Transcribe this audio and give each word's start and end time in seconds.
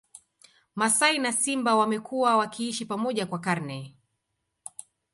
Masai 0.75 1.17
na 1.19 1.31
Simba 1.33 1.75
wamekuwa 1.75 2.37
wakiishi 2.37 2.85
pamoja 2.85 3.25
kwa 3.25 3.39
karne 3.39 3.97